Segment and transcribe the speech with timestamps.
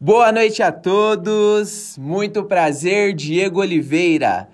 [0.00, 4.48] Boa noite a todos, muito prazer, Diego Oliveira.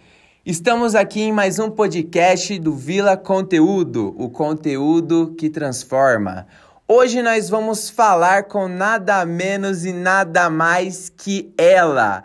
[0.44, 6.46] Estamos aqui em mais um podcast do Vila Conteúdo, o conteúdo que transforma.
[6.88, 12.24] Hoje nós vamos falar com nada menos e nada mais que ela,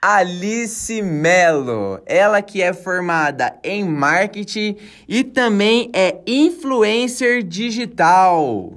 [0.00, 2.00] Alice Melo.
[2.06, 8.72] Ela que é formada em marketing e também é influencer digital.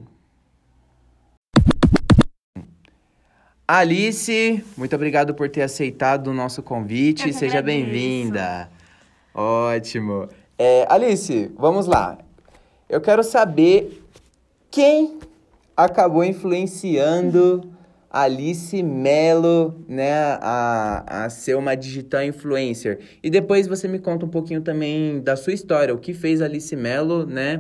[3.65, 7.31] Alice, muito obrigado por ter aceitado o nosso convite.
[7.31, 8.70] Seja bem-vinda.
[9.34, 10.27] Ótimo.
[10.59, 12.17] É, Alice, vamos lá.
[12.90, 14.03] Eu quero saber
[14.70, 15.17] quem
[15.76, 17.73] acabou influenciando
[18.13, 22.99] Alice Melo, né, a, a ser uma digital influencer.
[23.23, 26.76] E depois você me conta um pouquinho também da sua história, o que fez Alice
[26.76, 27.60] Melo, né?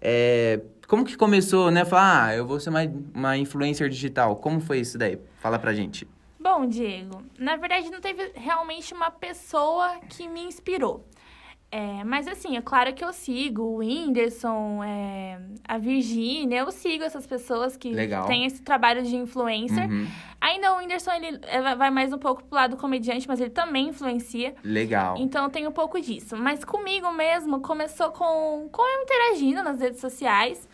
[0.00, 1.84] é, como que começou, né?
[1.84, 2.80] Falar, ah, eu vou ser uma,
[3.14, 4.36] uma influencer digital.
[4.36, 5.18] Como foi isso daí?
[5.38, 6.06] Fala pra gente.
[6.40, 11.04] Bom, Diego, na verdade não teve realmente uma pessoa que me inspirou.
[11.70, 17.04] É, mas assim, é claro que eu sigo o Whindersson, é, a Virgínia, eu sigo
[17.04, 18.26] essas pessoas que Legal.
[18.26, 19.86] têm esse trabalho de influencer.
[19.86, 20.06] Uhum,
[20.40, 23.88] Ainda o Whindersson, ele é, vai mais um pouco pro lado comediante, mas ele também
[23.88, 24.54] influencia.
[24.62, 25.16] legal.
[25.18, 26.36] Então tem um pouco disso.
[26.36, 30.66] Mas comigo mesmo começou com, com eu interagindo nas redes sociais,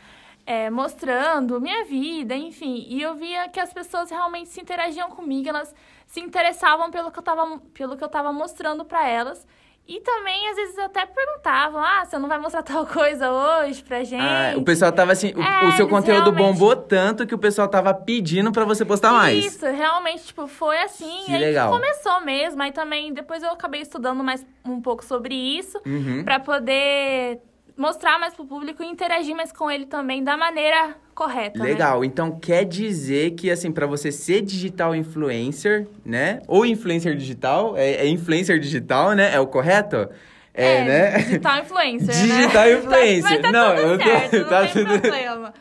[0.46, 2.84] é, mostrando minha vida, enfim.
[2.88, 5.74] E eu via que as pessoas realmente se interagiam comigo, elas
[6.06, 9.46] se interessavam pelo que eu tava, pelo que eu tava mostrando pra elas.
[9.86, 14.02] E também, às vezes, até perguntavam: ah, você não vai mostrar tal coisa hoje pra
[14.02, 14.22] gente?
[14.22, 17.38] Ah, o pessoal tava assim, o, É, o seu conteúdo realmente- bombou tanto que o
[17.38, 19.44] pessoal tava pedindo pra você postar mais.
[19.44, 21.24] Isso, realmente, tipo, foi assim.
[21.26, 21.70] Que e legal.
[21.70, 22.62] começou mesmo.
[22.62, 25.78] Aí também, depois eu acabei estudando mais um pouco sobre isso.
[25.84, 26.24] Uhum.
[26.24, 27.40] Pra poder
[27.76, 31.58] mostrar mais pro público e interagir mais com ele também da maneira correta.
[31.58, 31.64] né?
[31.66, 36.40] Legal, então quer dizer que, assim, pra você ser digital influencer, né?
[36.48, 39.34] Ou influencer digital, é, é influencer digital, né?
[39.34, 40.08] É o correto?
[40.52, 41.18] É, né?
[41.18, 42.36] Digital influencer, né?
[42.36, 43.22] Digital influencer.
[43.22, 45.54] Mas tá Não, eu tô- não tá tudo- problema.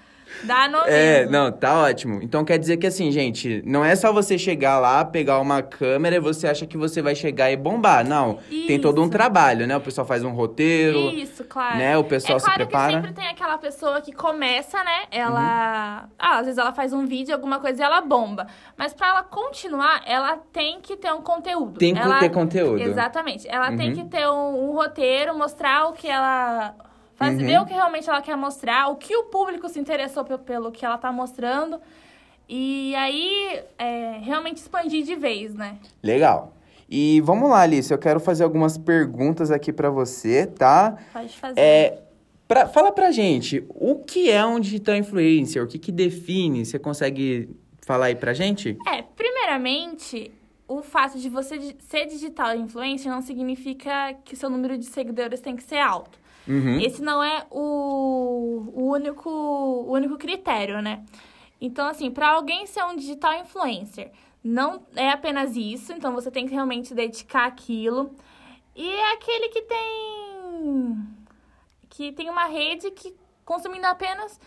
[0.44, 1.32] Dá no É, mesmo.
[1.32, 2.20] não, tá ótimo.
[2.22, 6.16] Então quer dizer que assim, gente, não é só você chegar lá, pegar uma câmera
[6.16, 8.06] e você acha que você vai chegar e bombar.
[8.06, 9.12] Não, tem todo um Isso.
[9.12, 9.76] trabalho, né?
[9.78, 11.78] O pessoal faz um roteiro, Isso, claro.
[11.78, 11.98] né?
[11.98, 12.94] O pessoal é claro se prepara.
[12.94, 13.02] Uhum.
[13.02, 15.04] que sempre tem aquela pessoa que começa, né?
[15.12, 16.10] Ela.
[16.20, 18.48] Ah, às vezes ela faz um vídeo, alguma coisa e ela bomba.
[18.78, 21.78] Mas pra ela continuar, ela tem que ter um conteúdo.
[21.80, 22.20] Tem que ela...
[22.20, 22.82] ter conteúdo.
[22.82, 23.48] Exatamente.
[23.48, 23.96] Ela tem Uhum.
[23.96, 26.74] que ter um, um roteiro, mostrar o que ela.
[27.26, 27.46] Faz, Uhum.
[27.46, 30.72] Ver o que realmente ela quer mostrar, o que o público se interessou pe- pelo
[30.72, 31.80] que ela tá mostrando.
[32.48, 35.78] E aí, é, realmente expandir de vez, né?
[36.02, 36.54] Legal.
[36.90, 40.98] E vamos lá, Alice, eu quero fazer algumas perguntas aqui pra você, tá?
[41.14, 41.60] Pode fazer.
[41.60, 42.02] É,
[42.48, 45.64] pra, fala pra gente, o que é um digital influencer?
[45.64, 46.66] O que que define?
[46.66, 47.50] Você consegue
[47.82, 48.78] falar aí pra gente?
[48.88, 50.32] É, primeiramente,
[50.68, 55.56] o fato de você ser digital influencer não significa que seu número de seguidores tem
[55.56, 56.20] que ser alto.
[56.48, 56.80] Uhum.
[56.80, 61.04] Esse não é o, o único, o único critério, né?
[61.60, 64.12] Então, assim, para alguém ser um digital influencer,
[64.44, 68.14] não é apenas isso, então você tem que realmente se dedicar àquilo.
[68.76, 71.08] E é aquele que tem
[71.90, 73.16] que tem uma rede que
[73.46, 74.40] consumindo apenas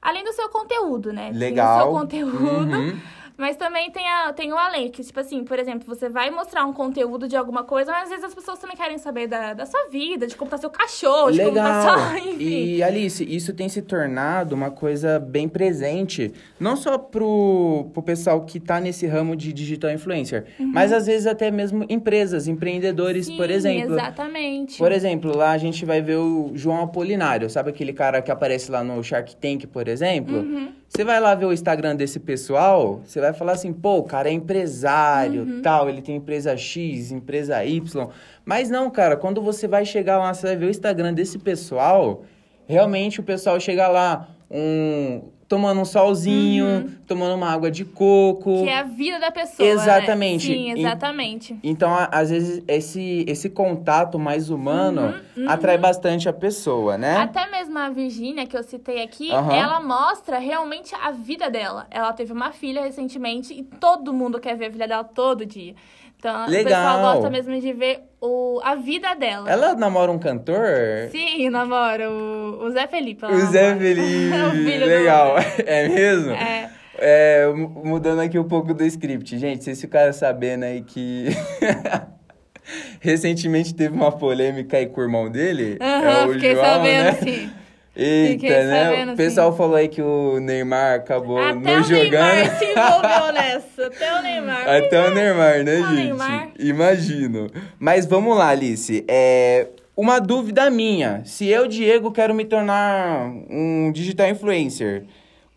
[0.00, 1.30] além do seu conteúdo, né?
[1.30, 1.78] Tem Legal.
[1.78, 3.00] o seu conteúdo, Uhum.
[3.36, 6.64] Mas também tem, a, tem o além, que, tipo assim, por exemplo, você vai mostrar
[6.64, 9.66] um conteúdo de alguma coisa, mas às vezes as pessoas também querem saber da, da
[9.66, 11.98] sua vida, de como tá seu cachorro, de como tá Legal.
[11.98, 12.18] sua...
[12.32, 12.38] Enfim.
[12.38, 18.44] E Alice, isso tem se tornado uma coisa bem presente, não só pro, pro pessoal
[18.44, 23.42] que tá nesse ramo de digital influencer, mas às vezes até mesmo empresas, empreendedores, por
[23.42, 23.48] Uhum.
[23.48, 23.94] Sim, exemplo.
[23.94, 24.78] Exatamente.
[24.78, 28.70] Por exemplo, lá a gente vai ver o João Apolinário, sabe aquele cara que aparece
[28.70, 30.38] lá no Shark Tank, por exemplo?
[30.38, 30.72] Uhum.
[30.94, 34.28] Você vai lá ver o Instagram desse pessoal, você vai falar assim, pô, o cara
[34.28, 35.62] é empresário, Uhum.
[35.62, 38.08] tal, ele tem empresa X, empresa Y.
[38.44, 42.24] Mas não, cara, quando você vai chegar lá, você vai ver o Instagram desse pessoal,
[42.66, 48.48] realmente o pessoal chega lá, um tomando um solzinho, tomando uma água de coco.
[48.50, 48.64] Uhum.
[48.64, 49.74] Que é a vida da pessoa, né?
[49.74, 50.46] Exatamente.
[50.46, 51.58] Sim, E- exatamente.
[51.62, 57.16] Então, a- às vezes, esse, esse contato mais humano Uhum, atrai bastante a pessoa, né?
[57.18, 59.54] Até mesmo a Virgínia, que eu citei aqui, Aham.
[59.54, 61.86] ela mostra realmente a vida dela.
[61.90, 65.74] Ela teve uma filha recentemente e todo mundo quer ver a filha dela todo dia.
[66.18, 66.64] Então, o Legal.
[66.64, 69.50] pessoal gosta mesmo de ver o, a vida dela.
[69.50, 70.66] Ela namora um cantor?
[71.10, 73.24] Sim, namora o, o Zé Felipe.
[73.26, 73.74] O Zé.
[73.78, 74.36] Felipe,
[74.82, 75.34] o legal.
[75.66, 76.30] É mesmo?
[76.30, 76.70] É.
[76.98, 79.36] É, mu- mudando aqui um pouco do script.
[79.36, 81.26] Gente, vocês ficaram sabendo aí que...
[83.00, 85.76] Recentemente teve uma polêmica aí com o irmão dele.
[85.80, 87.12] Aham, é o fiquei João, sabendo, né?
[87.14, 87.50] sim.
[87.94, 89.12] Eita, Fiquei né?
[89.12, 89.58] o pessoal sim.
[89.58, 92.10] falou aí que o Neymar acabou Até não o jogando.
[92.10, 93.86] Neymar se envolveu nessa.
[93.86, 94.68] Até o Neymar.
[94.68, 95.94] Até o Neymar, né, Ah, gente?
[96.04, 96.48] Neymar.
[96.58, 97.50] Imagino.
[97.78, 99.04] Mas vamos lá, Alice.
[99.06, 101.22] É, uma dúvida minha.
[101.26, 105.04] Se eu, Diego, quero me tornar um digital influencer,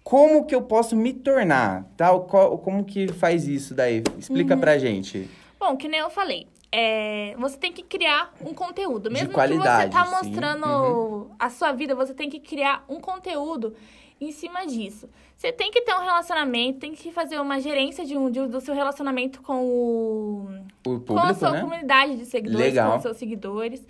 [0.04, 1.86] como que eu posso me tornar?
[1.96, 2.10] Tá?
[2.20, 4.04] Qual- Como que faz isso daí?
[4.20, 4.60] Explica Uhum.
[4.60, 5.30] pra gente.
[5.60, 6.48] Bom, que nem eu falei.
[6.80, 9.10] É, você tem que criar um conteúdo.
[9.10, 11.30] Mesmo que você tá mostrando Uhum.
[11.40, 13.74] a sua vida, você tem que criar um conteúdo
[14.20, 15.08] em cima disso.
[15.38, 18.60] Você tem que ter um relacionamento, tem que fazer uma gerência de um, de- do
[18.62, 20.48] seu relacionamento com o
[20.86, 21.62] O com a público, sua né?
[21.62, 22.90] comunidade de seguidores, Legal.
[22.92, 23.86] com os seus seguidores.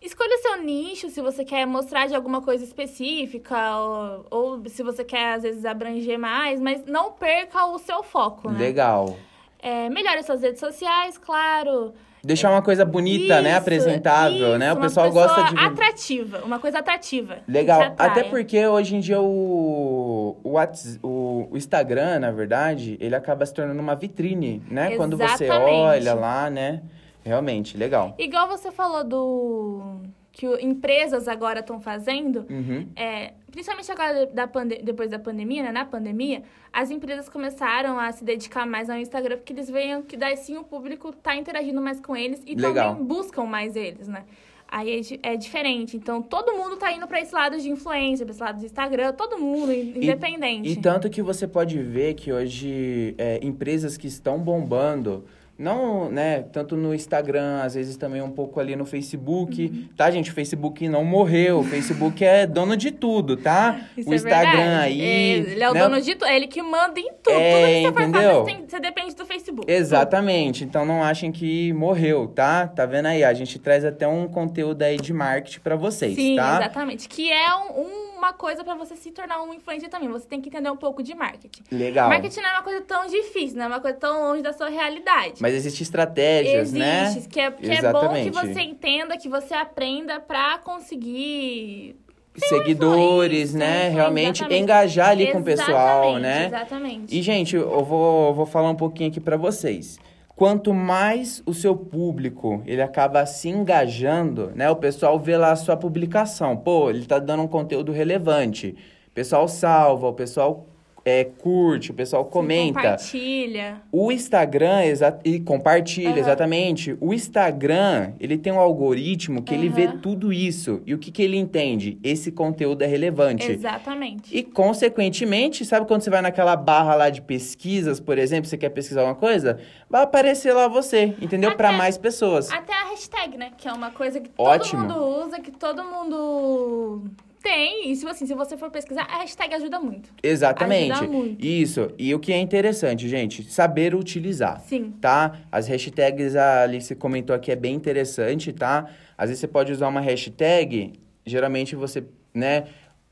[0.00, 4.82] Escolha o seu nicho, se você quer mostrar de alguma coisa específica, ou, ou se
[4.82, 8.58] você quer, às vezes, abranger mais, mas não perca o seu foco, né?
[8.58, 9.16] Legal.
[9.60, 11.92] É, melhore suas redes sociais, claro.
[12.22, 13.50] Deixar uma coisa bonita, né?
[13.50, 14.70] Isso, Apresentável, né?
[14.70, 15.64] O isso, pessoal uma pessoa gosta de.
[15.64, 17.38] atrativa, uma coisa atrativa.
[17.46, 17.94] Legal.
[17.96, 23.46] Até porque hoje em dia o, o, Whats- o, o Instagram, na verdade, ele acaba
[23.46, 24.96] se tornando uma vitrine, né?
[24.96, 25.72] Quando você Exatamente.
[25.72, 26.82] olha lá, né?
[27.24, 28.14] Realmente, legal.
[28.18, 30.00] Igual você falou do...
[30.32, 32.86] que o- empresas agora estão fazendo, Uhum.
[32.94, 35.72] É, principalmente agora da pande- depois da pandemia, né?
[35.72, 36.42] Na pandemia,
[36.72, 40.56] as empresas começaram a se dedicar mais ao Instagram, porque eles veem que daí sim
[40.56, 42.92] o público tá interagindo mais com eles e Legal.
[42.92, 44.24] também buscam mais eles, né?
[44.70, 45.96] Aí é, é diferente.
[45.96, 49.14] Então, todo mundo tá indo pra esse lado de influência, pra esse lado do Instagram,
[49.14, 50.68] todo mundo, in- independente.
[50.68, 55.24] E tanto que você pode ver que hoje é, empresas que estão bombando,
[55.58, 59.88] não, né, tanto no Instagram, às vezes também um pouco ali no Facebook, Uhum.
[59.96, 60.30] tá, gente?
[60.30, 63.80] O Facebook não morreu, o Facebook é dono de tudo, tá?
[63.96, 64.84] Isso o é Instagram verdade.
[64.84, 65.00] aí.
[65.00, 67.34] É, ele é o né, dono de tudo, é ele que manda em tudo.
[67.36, 68.44] É, tudo que você for entendeu?
[68.44, 69.72] fazer, você, você depende do Facebook.
[69.72, 70.64] Exatamente.
[70.64, 72.66] Então não achem que morreu, tá?
[72.68, 73.24] Tá vendo aí?
[73.24, 76.58] A gente traz até um conteúdo aí de marketing pra vocês, Sim, tá?
[76.60, 77.08] exatamente.
[77.08, 80.08] Que é um- uma coisa pra você se tornar um influencer também.
[80.08, 81.62] Você tem que entender um pouco de marketing.
[81.70, 82.08] Legal.
[82.08, 84.68] Marketing não é uma coisa tão difícil, não é uma coisa tão longe da sua
[84.68, 85.40] realidade.
[85.40, 87.04] Mas existem estratégias, né?
[87.04, 88.30] Existe, que, é, que é bom que Exatamente.
[88.30, 91.96] você entenda, que você aprenda pra conseguir...
[92.36, 93.66] Seguidores, né?
[93.66, 94.62] influência, Realmente exatamente.
[94.62, 96.46] engajar ali com o pessoal, Exatamente, né?
[96.46, 97.18] Exatamente.
[97.18, 99.98] E, gente, eu vou, vou falar um pouquinho aqui pra vocês.
[100.38, 104.70] Quanto mais o seu público, ele acaba se engajando, né?
[104.70, 106.56] O pessoal vê lá a sua publicação.
[106.56, 108.76] Pô, ele tá dando um conteúdo relevante.
[109.08, 110.64] O pessoal salva, o pessoal
[111.08, 112.80] é, curte, o pessoal comenta.
[112.80, 113.82] Compartilha.
[113.90, 116.18] O Instagram, exa e compartilha, Aham.
[116.18, 116.96] exatamente.
[117.00, 120.82] O Instagram, ele tem um algoritmo que ele vê tudo isso.
[120.86, 121.98] E o que, que ele entende?
[122.02, 123.50] Esse conteúdo é relevante.
[123.50, 124.36] Exatamente.
[124.36, 128.70] E, consequentemente, sabe quando você vai naquela barra lá de pesquisas, por exemplo, você quer
[128.70, 129.58] pesquisar alguma coisa?
[129.88, 131.56] Vai aparecer lá você, entendeu?
[131.56, 132.50] Para mais pessoas.
[132.50, 133.50] Até a hashtag, né?
[133.56, 134.86] Que é uma coisa que Ótimo.
[134.86, 137.04] todo mundo usa, que todo mundo
[137.48, 137.90] tem.
[137.90, 140.10] E se, assim, se você for pesquisar, a hashtag ajuda muito.
[140.22, 140.92] Exatamente.
[140.92, 141.44] Ajuda muito.
[141.44, 141.90] Isso.
[141.98, 144.60] E o que é interessante, gente, saber utilizar.
[144.60, 144.92] Sim.
[145.00, 145.38] tá?
[145.50, 148.86] As hashtags, a Alice comentou aqui, é bem interessante, tá?
[149.16, 150.92] Às vezes você pode usar uma hashtag,
[151.24, 152.04] geralmente você,
[152.34, 152.64] né?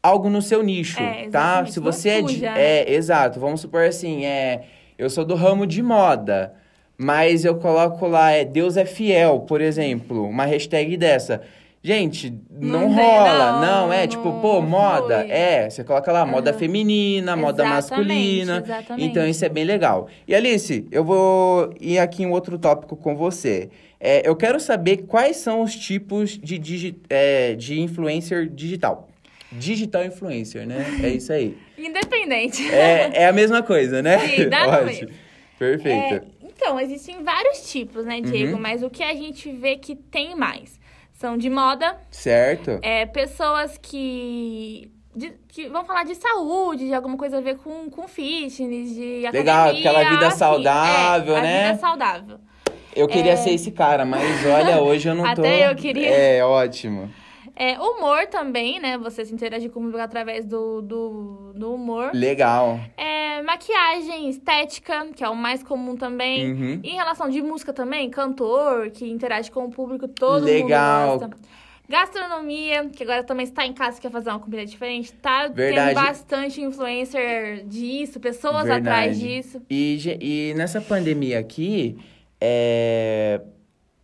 [0.02, 1.64] Algo no seu nicho, É, tá?
[1.66, 2.44] Se você é de.
[2.44, 3.40] É, exato.
[3.40, 4.64] Vamos supor assim, é.
[4.98, 6.54] Eu sou do ramo de moda,
[6.96, 11.42] mas eu coloco lá, é Deus é fiel, por exemplo, uma hashtag dessa.
[11.86, 15.30] Gente, não, Não rola, não, não, é tipo, pô, moda, flui.
[15.30, 16.58] é, você coloca lá moda Aham.
[16.58, 18.62] feminina, moda Exatamente, masculina.
[18.64, 19.08] exatamente.
[19.08, 20.08] Então isso é bem legal.
[20.26, 23.70] E Alice, eu vou ir aqui em outro tópico com você.
[24.00, 29.08] É, eu quero saber quais são os tipos de, digi é, de influencer digital.
[29.52, 30.84] Digital influencer, né?
[31.04, 31.56] É isso aí.
[31.78, 32.68] Independente.
[32.68, 34.18] É, é a mesma coisa, né?
[34.26, 35.12] Sim, dá Ótimo.
[35.56, 36.14] Perfeito.
[36.14, 38.56] É, então, existem vários tipos, né, Diego?
[38.56, 38.60] Uhum.
[38.60, 40.84] Mas o que a gente vê que tem mais
[41.26, 42.78] são de moda, Certo.
[42.82, 47.90] é, pessoas que, de- que vão falar de saúde, de alguma coisa a ver com,
[47.90, 50.38] com fitness, de Legal, academia, aquela vida assim.
[50.38, 51.66] saudável, é, né?
[51.72, 52.38] Vida saudável.
[52.94, 55.40] Eu queria ser esse cara, mas olha, hoje eu não tô.
[55.42, 56.08] Até eu queria.
[56.08, 57.10] É, ótimo.
[57.58, 58.98] É, humor também, né?
[58.98, 62.10] Você se interagir com o público através do, do, do humor.
[62.12, 62.78] Legal.
[62.98, 66.52] É, maquiagem, estética, que é o mais comum também.
[66.52, 66.80] Uhum.
[66.84, 71.12] Em relação de música também, cantor, que interage com o público, todo Legal.
[71.12, 71.36] mundo gosta.
[71.88, 75.12] Gastronomia, que agora também está em casa e quer fazer uma comida diferente.
[75.14, 75.94] Tá Verdade.
[75.94, 78.88] tendo bastante influencer disso, pessoas Verdade.
[78.88, 79.62] atrás disso.
[79.70, 81.96] E, e nessa pandemia aqui,
[82.40, 83.40] é,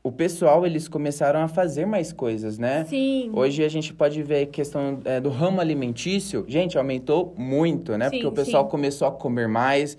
[0.04, 2.85] o pessoal, eles começaram a fazer mais coisas, né?
[2.87, 3.30] Sim.
[3.32, 6.44] Hoje a gente pode ver a questão é, do ramo alimentício.
[6.49, 8.06] Gente, aumentou muito, né?
[8.06, 8.71] Sim, Porque o pessoal sim.
[8.71, 9.97] começou a comer mais.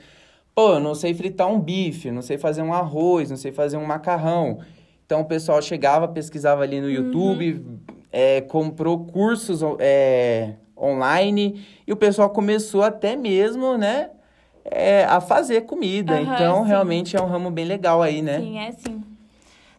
[0.53, 3.77] Pô, eu não sei fritar um bife, não sei fazer um arroz, não sei fazer
[3.77, 4.59] um macarrão.
[5.05, 6.93] Então o pessoal chegava, pesquisava ali no Uhum.
[6.93, 7.65] YouTube,
[8.11, 14.09] é, comprou cursos é, online e o pessoal começou até mesmo, né,
[14.65, 16.19] é, a fazer comida.
[16.19, 16.67] Aham, então sim.
[16.67, 18.39] realmente é um ramo bem legal aí, né?
[18.41, 19.01] Sim, é sim.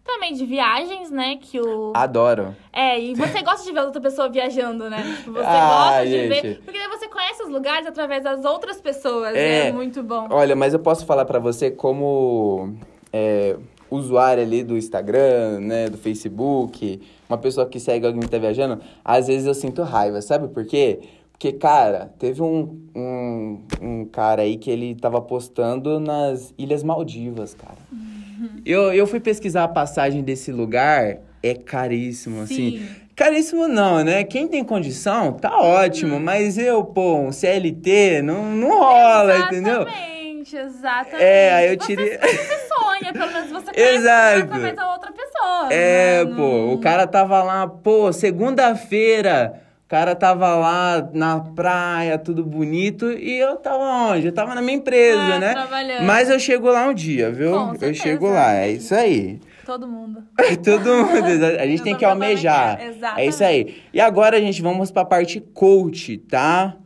[0.04, 1.36] Também de viagens, né?
[1.40, 1.92] Que o.
[1.94, 2.54] Adoro.
[2.72, 5.02] É, e você gosta de ver outra pessoa viajando, né?
[5.16, 6.28] Tipo, você Ah, gosta de gente.
[6.28, 6.60] ver.
[6.62, 9.34] Porque daí você conhece os lugares através das outras pessoas.
[9.34, 9.68] É.
[9.68, 10.28] É, muito bom.
[10.30, 12.74] Olha, mas eu posso falar pra você como
[13.12, 13.56] é,
[13.90, 18.80] usuário ali do Instagram, né, do Facebook, uma pessoa que segue alguém que tá viajando,
[19.04, 21.00] às vezes eu sinto raiva, sabe por quê?
[21.32, 27.54] Porque, cara, teve um, um, um cara aí que ele tava postando nas Ilhas Maldivas,
[27.54, 27.76] cara.
[28.64, 32.78] Eu, eu fui pesquisar a passagem desse lugar, é caríssimo, assim.
[32.78, 32.88] Sim.
[33.14, 34.24] Caríssimo não, né?
[34.24, 36.18] Quem tem condição, tá ótimo.
[36.18, 39.82] Mas eu, pô, um CLT, não, não rola, entendeu?
[39.82, 41.22] Exatamente, exatamente.
[41.22, 44.84] É, aí eu Você- tirei- Você sonha, pelo menos você conhece Exato.
[44.92, 45.68] outra pessoa.
[45.72, 46.34] É, né?
[46.34, 53.12] pô, o cara tava lá, pô, segunda-feira, o cara tava lá na praia, tudo bonito,
[53.12, 54.26] e eu tava onde?
[54.28, 55.52] Eu tava na minha empresa, Ah, né?
[55.52, 56.04] trabalhando.
[56.06, 57.52] Mas eu chego lá um dia, viu?
[57.52, 59.38] Com eu chego lá, é isso aí.
[59.64, 60.22] Todo mundo.
[60.64, 62.78] Todo mundo, a gente tem que almejar.
[63.16, 63.76] É isso aí.
[63.92, 66.76] E agora, gente, vamos pra parte coach, tá?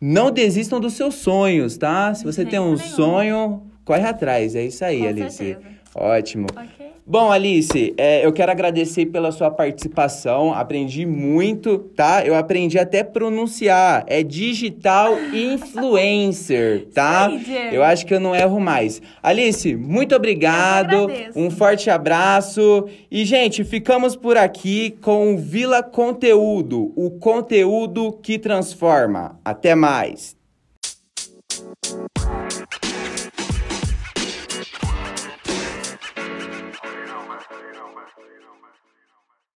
[0.00, 2.12] Não desistam dos seus sonhos, tá?
[2.14, 2.78] Se você tem um nenhum.
[2.78, 4.54] sonho, corre atrás.
[4.54, 5.36] É isso aí, Com Alice.
[5.36, 5.75] certeza.
[5.96, 6.46] Ótimo.
[6.54, 6.86] Ok?
[7.08, 10.52] Bom, Alice, é, eu quero agradecer pela sua participação.
[10.52, 12.26] Aprendi muito, tá?
[12.26, 14.04] Eu aprendi até pronunciar.
[14.08, 17.30] É digital influencer, tá?
[17.70, 19.00] Eu acho que eu não erro mais.
[19.22, 21.06] Alice, muito obrigado.
[21.36, 22.86] Um forte abraço.
[23.08, 29.38] E, gente, ficamos por aqui com o Vila Conteúdo, o conteúdo que transforma.
[29.44, 30.35] Até mais.